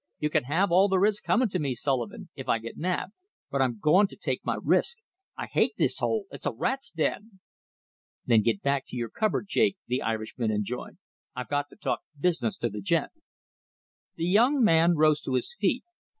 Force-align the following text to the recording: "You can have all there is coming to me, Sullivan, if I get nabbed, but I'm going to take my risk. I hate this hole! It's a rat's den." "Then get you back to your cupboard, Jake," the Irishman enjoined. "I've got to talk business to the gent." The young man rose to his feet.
"You 0.17 0.31
can 0.31 0.45
have 0.45 0.71
all 0.71 0.87
there 0.89 1.05
is 1.05 1.19
coming 1.19 1.47
to 1.49 1.59
me, 1.59 1.75
Sullivan, 1.75 2.29
if 2.33 2.49
I 2.49 2.57
get 2.57 2.75
nabbed, 2.75 3.13
but 3.51 3.61
I'm 3.61 3.77
going 3.77 4.07
to 4.07 4.15
take 4.15 4.43
my 4.43 4.57
risk. 4.59 4.97
I 5.37 5.45
hate 5.45 5.73
this 5.77 5.99
hole! 5.99 6.25
It's 6.31 6.47
a 6.47 6.51
rat's 6.51 6.89
den." 6.89 7.39
"Then 8.25 8.41
get 8.41 8.55
you 8.55 8.59
back 8.61 8.85
to 8.87 8.95
your 8.95 9.11
cupboard, 9.11 9.45
Jake," 9.47 9.77
the 9.85 10.01
Irishman 10.01 10.49
enjoined. 10.49 10.97
"I've 11.35 11.49
got 11.49 11.69
to 11.69 11.75
talk 11.75 11.99
business 12.19 12.57
to 12.57 12.69
the 12.69 12.81
gent." 12.81 13.11
The 14.15 14.25
young 14.25 14.63
man 14.63 14.95
rose 14.95 15.21
to 15.21 15.35
his 15.35 15.53
feet. 15.53 15.83